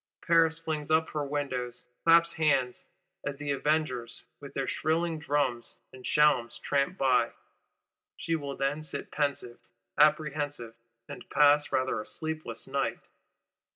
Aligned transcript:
Paris 0.25 0.57
flings 0.57 0.89
up 0.89 1.11
her 1.11 1.23
windows, 1.23 1.83
claps 2.03 2.33
hands, 2.33 2.87
as 3.23 3.35
the 3.37 3.51
Avengers, 3.51 4.23
with 4.39 4.51
their 4.55 4.65
shrilling 4.65 5.19
drums 5.19 5.77
and 5.93 6.03
shalms 6.05 6.59
tramp 6.59 6.97
by; 6.97 7.33
she 8.17 8.35
will 8.35 8.55
then 8.57 8.81
sit 8.81 9.11
pensive, 9.11 9.59
apprehensive, 9.99 10.73
and 11.07 11.29
pass 11.29 11.71
rather 11.71 12.01
a 12.01 12.05
sleepless 12.07 12.65
night. 12.67 12.97